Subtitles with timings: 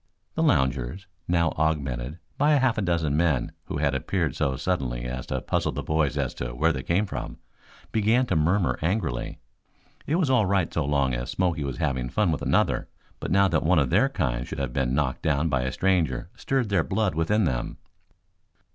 [0.33, 5.27] The loungers, now augmented by a half dozen men who had appeared so suddenly as
[5.27, 7.37] to puzzle the boys as to where they came from,
[7.91, 9.37] began to murmur angrily.
[10.07, 12.87] It was all right so long as Smoky was having fun with another,
[13.19, 16.31] but now that one of their kind should have been knocked down by a stranger
[16.35, 17.77] stirred their blood within them.